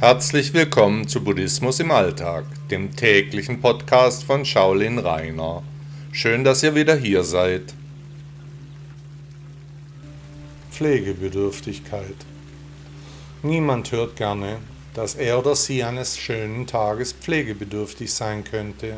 [0.00, 5.62] Herzlich willkommen zu Buddhismus im Alltag, dem täglichen Podcast von Shaolin Rainer.
[6.10, 7.72] Schön, dass ihr wieder hier seid.
[10.72, 12.16] Pflegebedürftigkeit.
[13.44, 14.58] Niemand hört gerne,
[14.94, 18.96] dass er oder sie eines schönen Tages pflegebedürftig sein könnte.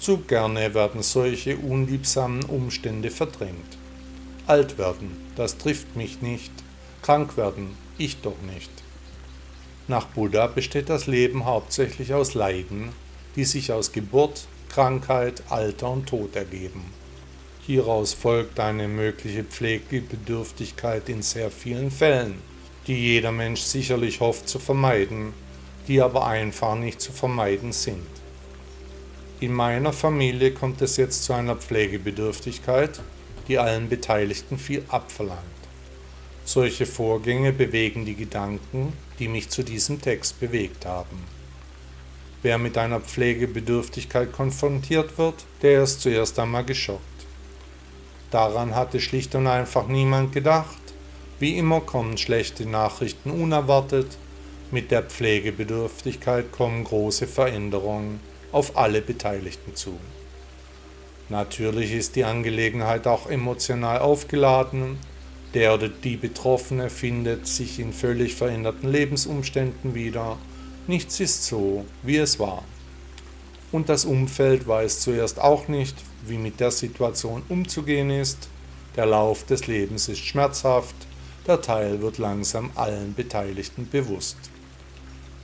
[0.00, 3.78] Zu gerne werden solche unliebsamen Umstände verdrängt.
[4.48, 6.52] Alt werden, das trifft mich nicht.
[7.02, 8.83] Krank werden, ich doch nicht.
[9.86, 12.90] Nach Buddha besteht das Leben hauptsächlich aus Leiden,
[13.36, 16.84] die sich aus Geburt, Krankheit, Alter und Tod ergeben.
[17.66, 22.36] Hieraus folgt eine mögliche Pflegebedürftigkeit in sehr vielen Fällen,
[22.86, 25.34] die jeder Mensch sicherlich hofft zu vermeiden,
[25.86, 28.06] die aber einfach nicht zu vermeiden sind.
[29.40, 33.00] In meiner Familie kommt es jetzt zu einer Pflegebedürftigkeit,
[33.48, 35.63] die allen Beteiligten viel abverlangt.
[36.46, 41.24] Solche Vorgänge bewegen die Gedanken, die mich zu diesem Text bewegt haben.
[42.42, 47.00] Wer mit einer Pflegebedürftigkeit konfrontiert wird, der ist zuerst einmal geschockt.
[48.30, 50.82] Daran hatte schlicht und einfach niemand gedacht.
[51.38, 54.18] Wie immer kommen schlechte Nachrichten unerwartet.
[54.70, 58.20] Mit der Pflegebedürftigkeit kommen große Veränderungen
[58.52, 59.98] auf alle Beteiligten zu.
[61.30, 64.98] Natürlich ist die Angelegenheit auch emotional aufgeladen
[65.54, 70.36] der oder die Betroffene findet sich in völlig veränderten Lebensumständen wieder.
[70.88, 72.64] Nichts ist so, wie es war.
[73.70, 78.48] Und das Umfeld weiß zuerst auch nicht, wie mit der Situation umzugehen ist.
[78.96, 80.94] Der Lauf des Lebens ist schmerzhaft,
[81.46, 84.38] der Teil wird langsam allen Beteiligten bewusst.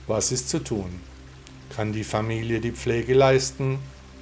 [0.07, 1.01] Was ist zu tun?
[1.69, 3.79] Kann die Familie die Pflege leisten?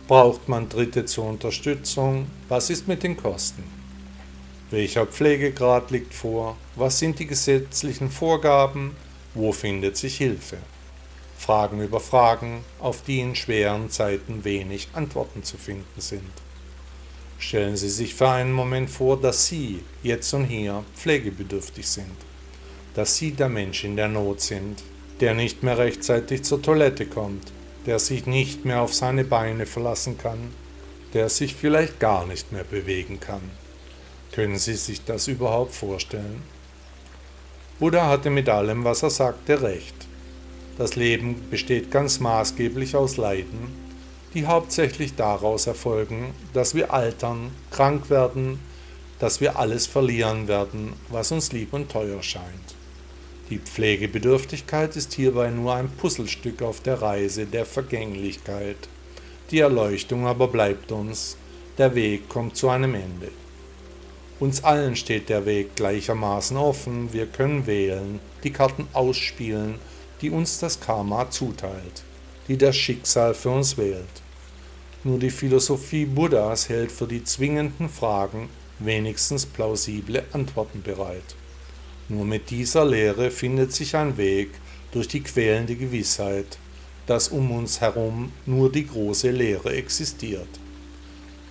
[0.07, 2.27] Braucht man Dritte zur Unterstützung?
[2.47, 3.78] Was ist mit den Kosten?
[4.71, 6.55] Welcher Pflegegrad liegt vor?
[6.75, 8.95] Was sind die gesetzlichen Vorgaben?
[9.33, 10.57] Wo findet sich Hilfe?
[11.39, 16.31] Fragen über Fragen, auf die in schweren Zeiten wenig Antworten zu finden sind.
[17.39, 22.15] Stellen Sie sich für einen Moment vor, dass Sie jetzt und hier pflegebedürftig sind,
[22.93, 24.83] dass Sie der Mensch in der Not sind,
[25.19, 27.51] der nicht mehr rechtzeitig zur Toilette kommt,
[27.87, 30.53] der sich nicht mehr auf seine Beine verlassen kann,
[31.15, 33.41] der sich vielleicht gar nicht mehr bewegen kann.
[34.31, 36.41] Können Sie sich das überhaupt vorstellen?
[37.79, 39.95] Buddha hatte mit allem, was er sagte, recht.
[40.77, 43.73] Das Leben besteht ganz maßgeblich aus Leiden,
[44.33, 48.59] die hauptsächlich daraus erfolgen, dass wir altern, krank werden,
[49.19, 52.75] dass wir alles verlieren werden, was uns lieb und teuer scheint.
[53.49, 58.77] Die Pflegebedürftigkeit ist hierbei nur ein Puzzlestück auf der Reise der Vergänglichkeit.
[59.49, 61.35] Die Erleuchtung aber bleibt uns,
[61.77, 63.29] der Weg kommt zu einem Ende.
[64.39, 69.75] Uns allen steht der Weg gleichermaßen offen, wir können wählen, die Karten ausspielen,
[70.21, 72.03] die uns das Karma zuteilt,
[72.47, 74.05] die das Schicksal für uns wählt.
[75.03, 78.49] Nur die Philosophie Buddhas hält für die zwingenden Fragen
[78.79, 81.35] wenigstens plausible Antworten bereit.
[82.07, 84.51] Nur mit dieser Lehre findet sich ein Weg
[84.91, 86.57] durch die quälende Gewissheit,
[87.05, 90.47] dass um uns herum nur die große Lehre existiert.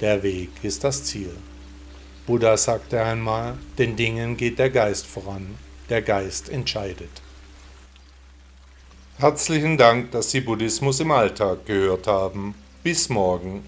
[0.00, 1.32] Der Weg ist das Ziel.
[2.28, 5.54] Buddha sagte einmal, den Dingen geht der Geist voran,
[5.88, 7.08] der Geist entscheidet.
[9.16, 12.54] Herzlichen Dank, dass Sie Buddhismus im Alltag gehört haben.
[12.82, 13.64] Bis morgen.